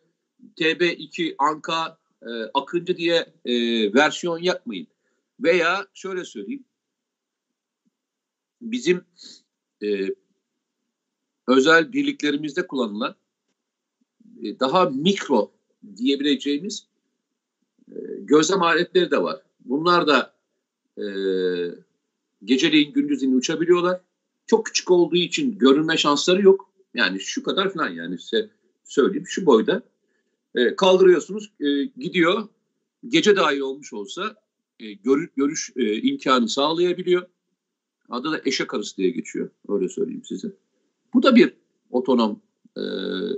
[0.57, 3.53] TB2, Anka, e, Akıncı diye e,
[3.93, 4.87] versiyon yapmayın.
[5.39, 6.65] Veya şöyle söyleyeyim.
[8.61, 9.05] Bizim
[9.83, 10.15] e,
[11.47, 13.15] özel birliklerimizde kullanılan
[14.43, 15.51] e, daha mikro
[15.95, 16.87] diyebileceğimiz
[17.91, 19.41] e, gözlem aletleri de var.
[19.59, 20.33] Bunlar da
[20.97, 21.05] e,
[22.43, 24.01] geceleyin gündüzün uçabiliyorlar.
[24.51, 26.69] Çok küçük olduğu için görünme şansları yok.
[26.93, 28.49] Yani şu kadar falan yani size
[28.83, 29.83] söyleyeyim şu boyda.
[30.55, 32.47] E, kaldırıyorsunuz e, gidiyor.
[33.07, 34.35] Gece dahi olmuş olsa
[34.79, 37.27] e, gör, görüş e, imkanı sağlayabiliyor.
[38.09, 39.49] Adı da eşek arısı diye geçiyor.
[39.67, 40.55] Öyle söyleyeyim size.
[41.13, 41.53] Bu da bir
[41.91, 42.41] otonom
[42.77, 42.81] e,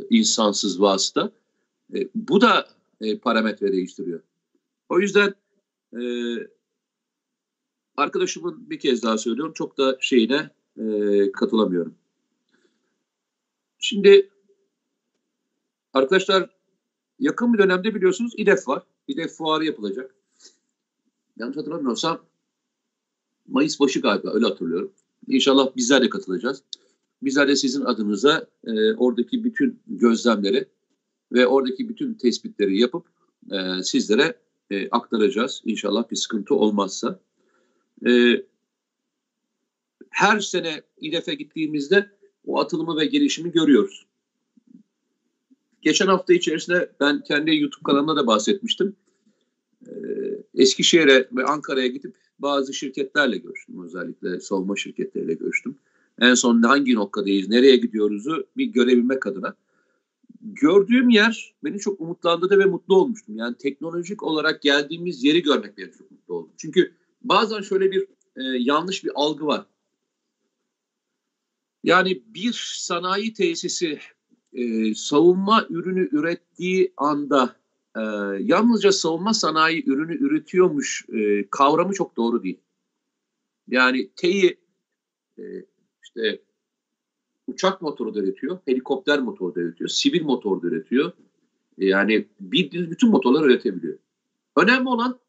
[0.09, 1.31] insansız vasıta.
[1.95, 2.67] E, bu da
[3.01, 4.21] e, parametre değiştiriyor.
[4.89, 5.33] O yüzden
[5.93, 6.03] e,
[7.97, 11.95] arkadaşımın bir kez daha söylüyorum çok da şeyine e, katılamıyorum.
[13.79, 14.29] Şimdi
[15.93, 16.49] arkadaşlar
[17.19, 18.83] yakın bir dönemde biliyorsunuz İDEF var.
[19.07, 20.15] İDEF fuarı yapılacak.
[21.37, 22.21] Yanlış hatırlamıyorsam
[23.47, 24.93] Mayıs başı galiba öyle hatırlıyorum.
[25.27, 26.63] İnşallah bizler de katılacağız.
[27.21, 30.65] Bizler de sizin adınıza e, oradaki bütün gözlemleri
[31.31, 33.05] ve oradaki bütün tespitleri yapıp
[33.51, 34.37] e, sizlere
[34.71, 35.61] e, aktaracağız.
[35.65, 37.19] İnşallah bir sıkıntı olmazsa.
[38.05, 38.43] E,
[40.13, 42.09] her sene İDEF'e gittiğimizde
[42.45, 44.05] o atılımı ve gelişimi görüyoruz.
[45.81, 48.95] Geçen hafta içerisinde ben kendi YouTube kanalımda da bahsetmiştim.
[49.87, 49.91] Ee,
[50.55, 53.83] Eskişehir'e ve Ankara'ya gidip bazı şirketlerle görüştüm.
[53.85, 55.75] Özellikle savunma şirketleriyle görüştüm.
[56.19, 59.55] En son hangi noktadayız, nereye gidiyoruzu bir görebilmek adına.
[60.41, 63.35] Gördüğüm yer beni çok umutlandırdı ve mutlu olmuştum.
[63.37, 66.49] Yani teknolojik olarak geldiğimiz yeri görmek beni çok mutlu oldu.
[66.57, 66.91] Çünkü
[67.23, 68.01] bazen şöyle bir
[68.35, 69.65] e, yanlış bir algı var.
[71.83, 73.99] Yani bir sanayi tesisi
[74.53, 77.55] e, savunma ürünü ürettiği anda
[77.95, 78.01] e,
[78.39, 82.59] yalnızca savunma sanayi ürünü üretiyormuş e, kavramı çok doğru değil.
[83.67, 84.57] Yani TEİ
[85.37, 85.43] e,
[86.03, 86.41] işte
[87.47, 91.11] uçak motoru da üretiyor, helikopter motoru da üretiyor, sivil motor da üretiyor.
[91.77, 93.97] E, yani bildiğiniz bütün motorlar üretebiliyor.
[94.55, 95.19] Önemli olan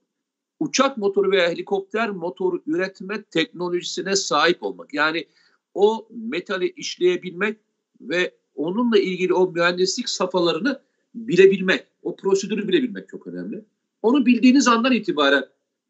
[0.60, 4.94] uçak motoru veya helikopter motoru üretme teknolojisine sahip olmak.
[4.94, 5.26] Yani
[5.74, 7.58] o metali işleyebilmek
[8.00, 10.80] ve onunla ilgili o mühendislik safhalarını
[11.14, 13.64] bilebilmek, o prosedürü bilebilmek çok önemli.
[14.02, 15.44] Onu bildiğiniz andan itibaren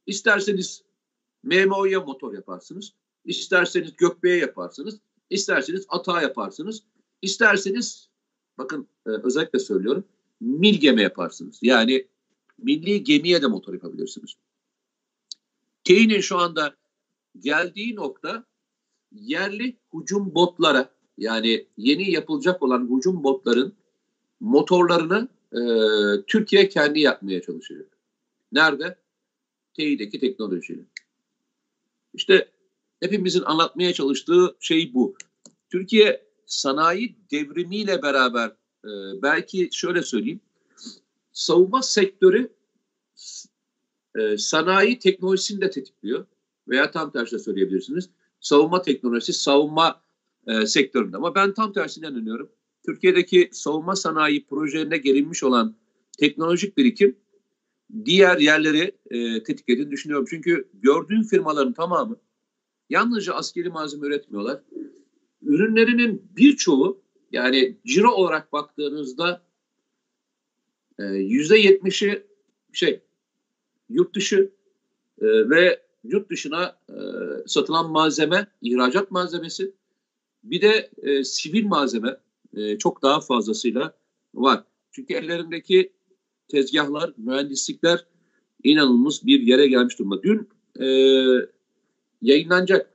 [0.06, 0.82] isterseniz
[1.42, 2.92] MMO'ya motor yaparsınız,
[3.24, 4.98] isterseniz Gökbey'e yaparsınız,
[5.30, 6.82] isterseniz ATA yaparsınız,
[7.22, 8.08] isterseniz
[8.58, 10.04] bakın e, özellikle söylüyorum
[10.40, 11.58] mil gemi yaparsınız.
[11.62, 12.06] Yani
[12.58, 14.34] milli gemiye de motor yapabilirsiniz.
[15.88, 16.76] Kane'in şu anda
[17.40, 18.44] geldiği nokta
[19.14, 23.72] yerli hücum botlara yani yeni yapılacak olan hücum botların
[24.40, 25.60] motorlarını e,
[26.26, 27.98] Türkiye kendi yapmaya çalışacak.
[28.52, 28.98] Nerede?
[29.74, 30.82] TEİ'deki teknolojiyle.
[32.14, 32.48] İşte
[33.00, 35.14] hepimizin anlatmaya çalıştığı şey bu.
[35.70, 38.48] Türkiye sanayi devrimiyle beraber
[38.84, 38.90] e,
[39.22, 40.40] belki şöyle söyleyeyim
[41.32, 42.52] savunma sektörü
[44.18, 46.26] e, sanayi teknolojisini de tetikliyor
[46.68, 48.10] veya tam tersi söyleyebilirsiniz.
[48.44, 50.02] Savunma teknolojisi, savunma
[50.46, 51.16] e, sektöründe.
[51.16, 52.52] Ama ben tam tersine inanıyorum.
[52.86, 55.76] Türkiye'deki savunma sanayi projelerine gelinmiş olan
[56.18, 57.16] teknolojik birikim
[58.04, 60.26] diğer yerleri e, tetiklediğini düşünüyorum.
[60.30, 62.16] Çünkü gördüğüm firmaların tamamı
[62.90, 64.60] yalnızca askeri malzeme üretmiyorlar.
[65.42, 67.02] Ürünlerinin birçoğu
[67.32, 69.42] yani ciro olarak baktığınızda
[70.98, 72.26] e, yüzde yetmişi
[72.72, 73.00] şey
[73.88, 74.50] yurt dışı
[75.20, 76.96] e, ve yurt dışına e,
[77.46, 79.74] satılan malzeme ihracat malzemesi
[80.44, 82.16] bir de e, sivil malzeme
[82.56, 83.94] e, çok daha fazlasıyla
[84.34, 84.64] var.
[84.92, 85.92] Çünkü ellerindeki
[86.48, 88.06] tezgahlar, mühendislikler
[88.64, 90.22] inanılmaz bir yere gelmiş durumda.
[90.22, 90.48] Dün
[90.80, 90.86] e,
[92.22, 92.94] yayınlanacak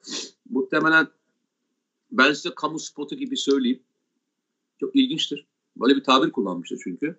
[0.50, 1.08] muhtemelen
[2.12, 3.80] ben size kamu spotu gibi söyleyeyim.
[4.80, 5.46] Çok ilginçtir.
[5.78, 7.16] Böyle bir tabir kullanmıştı çünkü.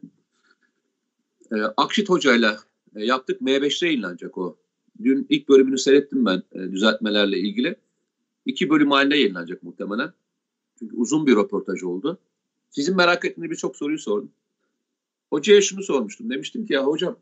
[1.53, 2.57] E, Akşit Hoca ile
[2.97, 3.41] e, yaptık.
[3.41, 4.57] M5'te yayınlanacak o.
[5.05, 7.77] Dün ilk bölümünü seyrettim ben e, düzeltmelerle ilgili.
[8.47, 10.13] İki bölüm halinde yayınlanacak muhtemelen.
[10.79, 12.19] Çünkü uzun bir röportaj oldu.
[12.71, 14.31] Sizin merak ettiğiniz birçok soruyu sordum.
[15.31, 16.31] Hocaya şunu sormuştum.
[16.31, 17.17] Demiştim ki ya hocam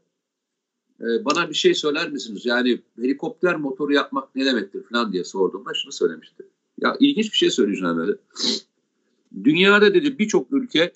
[1.00, 2.46] e, bana bir şey söyler misiniz?
[2.46, 6.42] Yani helikopter motoru yapmak ne demektir falan diye sorduğumda şunu söylemişti.
[6.80, 8.12] Ya ilginç bir şey söyleyeceğim öyle.
[9.44, 10.92] Dünyada dedi birçok ülke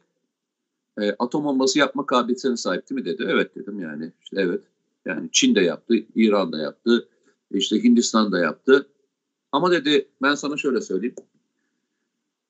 [1.00, 3.26] e, atom bombası yapma kabiliyetine sahip değil mi dedi.
[3.28, 4.12] Evet dedim yani.
[4.22, 4.62] İşte evet.
[5.06, 7.08] Yani Çin de yaptı, İran da yaptı,
[7.50, 8.88] işte Hindistan da yaptı.
[9.52, 11.14] Ama dedi ben sana şöyle söyleyeyim.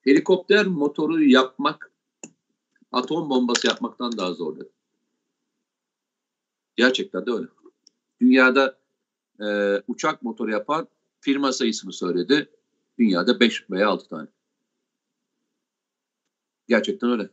[0.01, 1.93] Helikopter motoru yapmak
[2.93, 4.69] atom bombası yapmaktan daha zor dedi.
[6.77, 7.47] Gerçekten de öyle.
[8.21, 8.79] Dünyada
[9.41, 10.89] e, uçak motoru yapan
[11.21, 12.49] firma sayısını söyledi.
[12.99, 14.29] Dünyada 5 veya 6 tane.
[16.69, 17.31] Gerçekten öyle.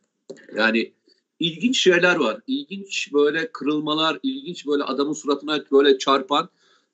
[0.56, 0.94] Yani
[1.40, 2.42] ilginç şeyler var.
[2.48, 6.50] İlginç böyle kırılmalar, ilginç böyle adamın suratına böyle çarpan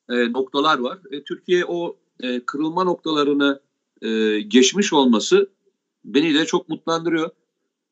[0.10, 0.99] e, noktalar var.
[1.12, 3.60] E, Türkiye o e, kırılma noktalarını
[4.01, 5.49] e, geçmiş olması
[6.05, 7.29] beni de çok mutlandırıyor.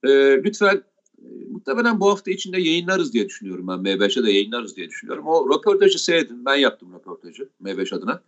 [0.03, 0.09] E,
[0.43, 0.83] lütfen
[1.17, 3.79] e, muhtemelen bu hafta içinde yayınlarız diye düşünüyorum ben.
[3.79, 5.27] M5'e de yayınlarız diye düşünüyorum.
[5.27, 6.45] O röportajı seyredin.
[6.45, 8.23] Ben yaptım röportajı M5 adına.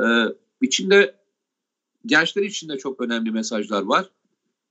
[0.00, 0.06] E,
[0.62, 1.14] içinde
[2.06, 4.10] gençler için de çok önemli mesajlar var.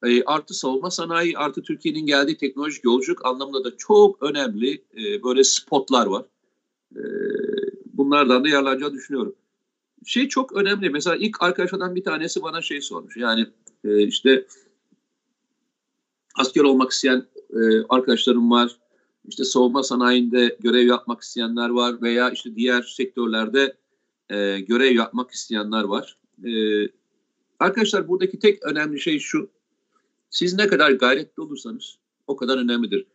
[0.06, 5.44] E, artı savunma sanayi, artı Türkiye'nin geldiği teknolojik yolculuk anlamında da çok önemli e, böyle
[5.44, 6.26] spotlar var.
[6.96, 7.02] E,
[7.94, 9.36] bunlardan da yararlanacağını düşünüyorum.
[10.06, 10.90] Şey çok önemli.
[10.90, 13.18] Mesela ilk arkadaşlardan bir tanesi bana şey sormuş.
[13.18, 13.48] Yani
[13.84, 14.48] e, işte
[16.36, 18.78] asker olmak isteyen e, arkadaşlarım var.
[19.28, 23.78] İşte savunma sanayinde görev yapmak isteyenler var veya işte diğer sektörlerde
[24.30, 26.18] e, görev yapmak isteyenler var.
[26.46, 26.52] E,
[27.60, 29.50] arkadaşlar buradaki tek önemli şey şu.
[30.30, 33.06] Siz ne kadar gayretli olursanız o kadar önemlidir.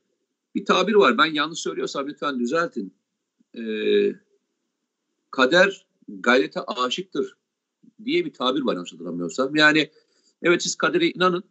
[0.54, 1.18] Bir tabir var.
[1.18, 2.94] Ben yanlış söylüyorsam lütfen düzeltin.
[3.58, 3.62] E,
[5.30, 7.36] kader gayrete aşıktır
[8.04, 9.56] diye bir tabir var yanlış hatırlamıyorsam.
[9.56, 9.90] Yani
[10.42, 11.44] evet siz kadere inanın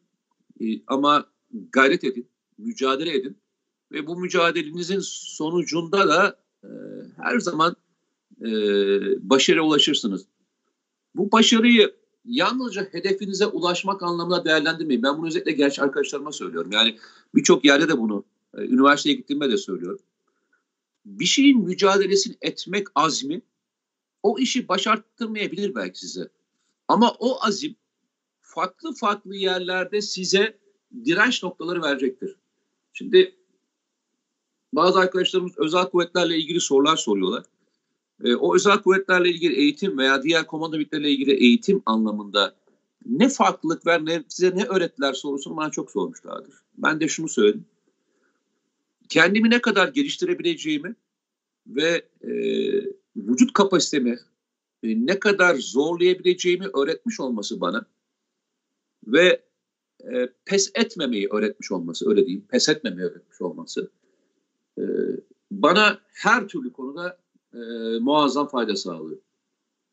[0.62, 1.26] e, ama
[1.71, 3.38] gayret edin, mücadele edin
[3.91, 6.69] ve bu mücadelenizin sonucunda da e,
[7.17, 7.76] her zaman
[8.41, 8.50] e,
[9.30, 10.26] başarıya ulaşırsınız.
[11.15, 15.03] Bu başarıyı yalnızca hedefinize ulaşmak anlamına değerlendirmeyin.
[15.03, 16.71] Ben bunu özellikle genç arkadaşlarıma söylüyorum.
[16.71, 16.97] Yani
[17.36, 18.23] birçok yerde de bunu,
[18.57, 19.99] e, üniversiteye gittiğimde de söylüyorum.
[21.05, 23.41] Bir şeyin mücadelesini etmek azmi
[24.23, 26.29] o işi başarttırmayabilir belki size.
[26.88, 27.75] Ama o azim
[28.41, 30.57] farklı farklı yerlerde size
[31.05, 32.36] direnç noktaları verecektir.
[32.93, 33.36] Şimdi
[34.73, 37.43] bazı arkadaşlarımız özel kuvvetlerle ilgili sorular soruyorlar.
[38.23, 42.55] E, o özel kuvvetlerle ilgili eğitim veya diğer komando birlikleriyle ilgili eğitim anlamında
[43.05, 46.53] ne farklılık ver, ne, size ne öğrettiler sorusunu bana çok sormuşlardır.
[46.77, 47.65] Ben de şunu söyledim.
[49.10, 50.95] Kendimi ne kadar geliştirebileceğimi
[51.67, 52.31] ve e,
[53.15, 54.19] vücut kapasitemi
[54.84, 57.86] e, ne kadar zorlayabileceğimi öğretmiş olması bana
[59.07, 59.41] ve
[60.13, 63.89] e, pes etmemeyi öğretmiş olması, öyle diyeyim, pes etmemeyi öğretmiş olması
[64.77, 64.84] e,
[65.51, 67.17] bana her türlü konuda
[67.54, 67.60] e,
[68.00, 69.20] muazzam fayda sağlıyor.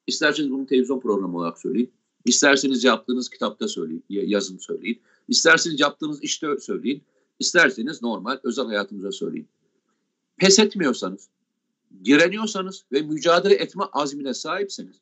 [0.06, 1.92] İsterseniz bunu televizyon programı olarak söyleyin,
[2.24, 7.02] isterseniz yaptığınız kitapta söyleyin, yazın söyleyin, isterseniz yaptığınız işte söyleyin,
[7.38, 9.48] isterseniz normal özel hayatınıza söyleyin.
[10.36, 11.28] Pes etmiyorsanız,
[12.04, 14.96] direniyorsanız ve mücadele etme azmine sahipseniz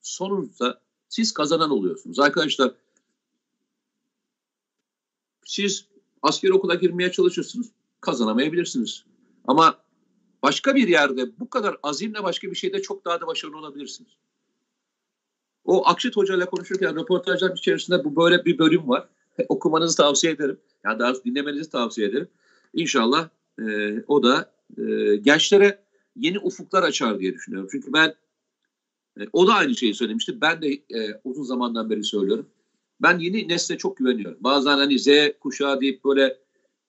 [0.00, 2.18] sonunda siz kazanan oluyorsunuz.
[2.18, 2.74] Arkadaşlar
[5.44, 5.84] siz
[6.22, 9.04] asker okula girmeye çalışırsınız kazanamayabilirsiniz.
[9.46, 9.78] Ama
[10.42, 14.10] başka bir yerde bu kadar azimle başka bir şeyde çok daha da başarılı olabilirsiniz.
[15.64, 19.08] O Akşit Hoca ile konuşurken röportajların içerisinde bu böyle bir bölüm var.
[19.48, 20.58] Okumanızı tavsiye ederim.
[20.84, 22.28] Yani daha dinlemenizi tavsiye ederim.
[22.74, 23.28] İnşallah
[23.60, 25.78] e, o da e, gençlere
[26.16, 27.68] yeni ufuklar açar diye düşünüyorum.
[27.72, 28.14] Çünkü ben
[29.20, 30.40] e, o da aynı şeyi söylemişti.
[30.40, 32.46] Ben de e, uzun zamandan beri söylüyorum.
[33.02, 34.38] Ben yeni nesle çok güveniyorum.
[34.40, 35.08] Bazen hani Z
[35.40, 36.38] kuşağı deyip böyle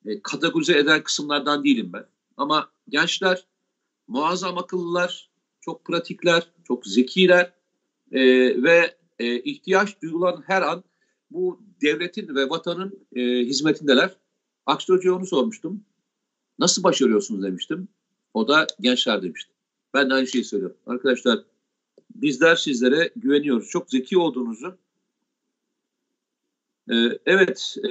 [0.06, 2.06] e, kategorize eden kısımlardan değilim ben.
[2.38, 3.48] Ama gençler
[4.08, 5.30] muazzam akıllılar,
[5.62, 7.54] çok pratikler, çok zekiler
[8.12, 8.22] e,
[8.64, 10.84] ve e, ihtiyaç duyulan her an
[11.32, 14.18] bu devletin ve vatanın e, hizmetindeler.
[14.66, 15.86] Aksi Hoca'ya onu sormuştum.
[16.60, 17.88] Nasıl başarıyorsunuz demiştim.
[18.34, 19.54] O da gençler demişti.
[19.94, 20.78] Ben de aynı şeyi söylüyorum.
[20.86, 21.40] Arkadaşlar
[22.16, 23.70] bizler sizlere güveniyoruz.
[23.70, 24.78] Çok zeki olduğunuzu.
[26.92, 27.90] Ee, evet e,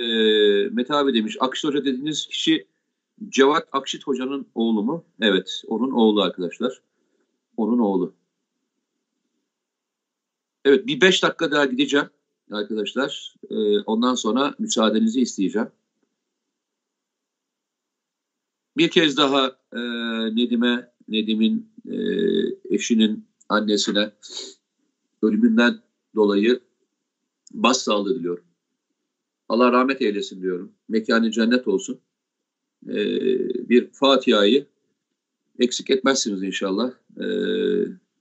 [0.71, 1.37] Mete abi demiş.
[1.41, 2.67] Akşit Hoca dediğiniz kişi
[3.29, 5.05] Cevat Akşit Hoca'nın oğlu mu?
[5.21, 6.83] Evet onun oğlu arkadaşlar.
[7.57, 8.15] Onun oğlu.
[10.65, 12.07] Evet bir beş dakika daha gideceğim
[12.51, 13.35] arkadaşlar.
[13.51, 15.69] Ee, ondan sonra müsaadenizi isteyeceğim.
[18.77, 19.81] Bir kez daha e,
[20.37, 21.97] Nedim'e, Nedim'in e,
[22.75, 24.13] eşinin annesine
[25.23, 25.81] ölümünden
[26.15, 26.61] dolayı
[27.53, 28.45] başsağlığı diliyorum.
[29.49, 30.73] Allah rahmet eylesin diyorum.
[30.89, 32.01] Mekanı cennet olsun.
[32.85, 32.97] E,
[33.69, 34.67] bir Fatiha'yı
[35.59, 37.27] eksik etmezsiniz inşallah e,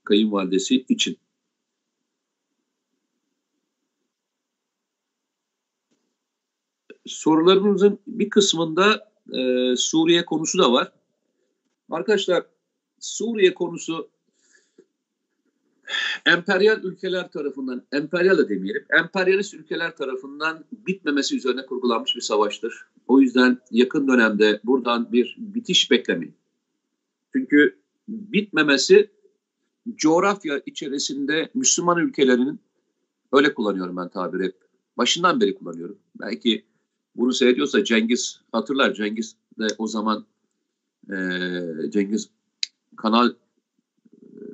[0.03, 1.17] kayınvalidesi için.
[7.05, 10.91] Sorularınızın bir kısmında e, Suriye konusu da var.
[11.89, 12.45] Arkadaşlar
[12.99, 14.09] Suriye konusu
[16.25, 22.85] emperyal ülkeler tarafından, emperyal da demeyelim, emperyalist ülkeler tarafından bitmemesi üzerine kurgulanmış bir savaştır.
[23.07, 26.35] O yüzden yakın dönemde buradan bir bitiş beklemeyin.
[27.33, 27.77] Çünkü
[28.07, 29.09] bitmemesi
[29.95, 32.59] coğrafya içerisinde Müslüman ülkelerinin
[33.33, 34.55] öyle kullanıyorum ben tabiri hep.
[34.97, 35.97] Başından beri kullanıyorum.
[36.19, 36.65] Belki
[37.15, 40.25] bunu seyrediyorsa Cengiz hatırlar Cengiz de o zaman
[41.09, 41.17] e,
[41.89, 42.29] Cengiz
[42.97, 43.37] kanalın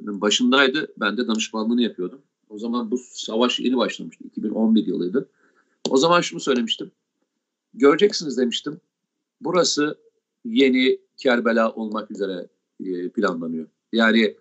[0.01, 0.93] başındaydı.
[0.97, 2.21] Ben de danışmanlığını yapıyordum.
[2.49, 4.23] O zaman bu savaş yeni başlamıştı.
[4.23, 5.29] 2011 yılıydı.
[5.89, 6.91] O zaman şunu söylemiştim.
[7.73, 8.81] Göreceksiniz demiştim.
[9.41, 9.97] Burası
[10.45, 12.47] yeni Kerbela olmak üzere
[12.85, 13.67] e, planlanıyor.
[13.93, 14.35] Yani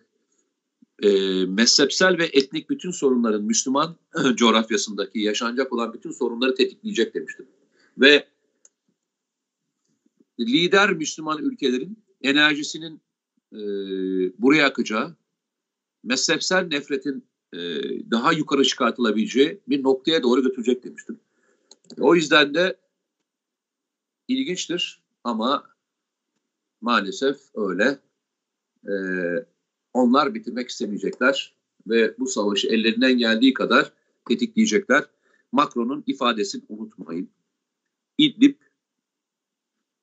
[1.02, 1.10] e,
[1.46, 3.96] mezhepsel ve etnik bütün sorunların Müslüman
[4.34, 7.46] coğrafyasındaki yaşanacak olan bütün sorunları tetikleyecek demiştim.
[7.98, 8.26] Ve
[10.40, 13.00] lider Müslüman ülkelerin enerjisinin
[13.52, 13.58] e,
[14.38, 15.16] buraya akacağı,
[16.02, 17.58] mezhepsel nefretin e,
[18.10, 21.20] daha yukarı çıkartılabileceği bir noktaya doğru götürecek demiştim.
[22.00, 22.76] O yüzden de
[24.28, 25.64] ilginçtir ama
[26.80, 27.98] maalesef öyle.
[28.88, 28.94] E,
[29.92, 31.54] onlar bitirmek istemeyecekler
[31.86, 33.92] ve bu savaşı ellerinden geldiği kadar
[34.28, 35.04] tetikleyecekler.
[35.52, 37.30] Macron'un ifadesini unutmayın.
[38.18, 38.56] İdlib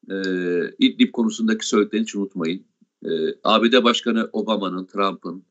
[0.09, 0.15] e,
[0.79, 2.65] İdlib konusundaki söylediklerini hiç unutmayın.
[3.05, 3.09] E,
[3.43, 5.43] ABD Başkanı Obama'nın, Trump'ın,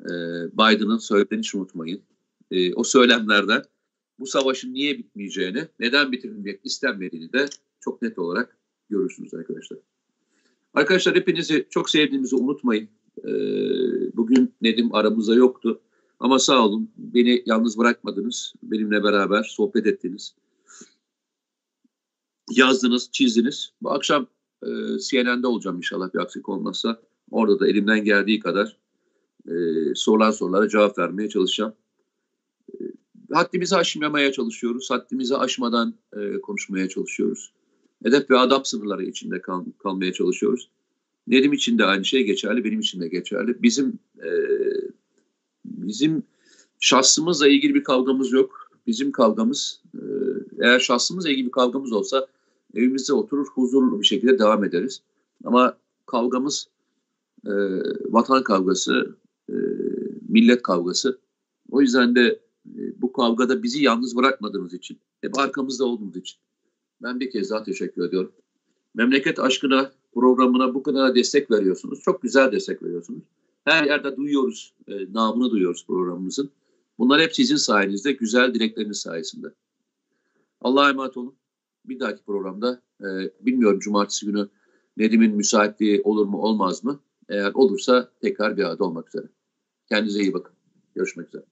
[0.00, 0.12] e,
[0.52, 2.02] Biden'ın söylediklerini hiç unutmayın.
[2.50, 3.62] E, o söylemlerden
[4.18, 7.46] bu savaşın niye bitmeyeceğini, neden bitirilmek istenmediğini de
[7.80, 8.56] çok net olarak
[8.90, 9.78] görürsünüz arkadaşlar.
[10.74, 12.88] Arkadaşlar hepinizi çok sevdiğimizi unutmayın.
[13.24, 13.30] E,
[14.16, 15.80] bugün Nedim aramızda yoktu.
[16.20, 18.54] Ama sağ olun beni yalnız bırakmadınız.
[18.62, 20.34] Benimle beraber sohbet ettiniz.
[22.50, 23.72] Yazdınız, çizdiniz.
[23.82, 24.26] Bu akşam
[24.62, 24.68] e,
[24.98, 27.02] CNN'de olacağım inşallah bir aksilik olmazsa.
[27.30, 28.76] Orada da elimden geldiği kadar
[29.48, 29.54] e,
[29.94, 31.74] sorulan sorulara cevap vermeye çalışacağım.
[32.72, 32.84] E,
[33.32, 34.90] haddimizi aşmamaya çalışıyoruz.
[34.90, 37.52] Haddimizi aşmadan e, konuşmaya çalışıyoruz.
[38.04, 40.70] Edep ve adap sınırları içinde kal, kalmaya çalışıyoruz.
[41.26, 43.62] Nedim için de aynı şey geçerli, benim için de geçerli.
[43.62, 44.30] Bizim e,
[45.64, 46.22] bizim
[46.80, 48.70] şahsımızla ilgili bir kavgamız yok.
[48.86, 50.02] Bizim kavgamız, e,
[50.60, 52.26] eğer şahsımızla ilgili bir kavgamız olsa
[52.74, 55.02] evimizde oturur huzurlu bir şekilde devam ederiz.
[55.44, 55.76] Ama
[56.06, 56.68] kavgamız
[57.46, 57.52] e,
[58.12, 59.16] vatan kavgası,
[59.50, 59.54] e,
[60.28, 61.18] millet kavgası.
[61.70, 66.38] O yüzden de e, bu kavgada bizi yalnız bırakmadığınız için, hep arkamızda olduğunuz için
[67.02, 68.32] ben bir kez daha teşekkür ediyorum.
[68.94, 72.00] Memleket aşkına programına bu kadar destek veriyorsunuz.
[72.00, 73.22] Çok güzel destek veriyorsunuz.
[73.64, 76.50] Her yerde duyuyoruz, e, namını duyuyoruz programımızın.
[76.98, 79.46] Bunlar hep sizin sayenizde, güzel dilekleriniz sayesinde.
[80.60, 81.34] Allah'a emanet olun.
[81.84, 83.06] Bir dahaki programda, e,
[83.40, 84.48] bilmiyorum cumartesi günü
[84.96, 87.00] Nedim'in müsaitliği olur mu olmaz mı?
[87.28, 89.26] Eğer olursa tekrar bir arada olmak üzere.
[89.88, 90.54] Kendinize iyi bakın.
[90.94, 91.44] Görüşmek üzere.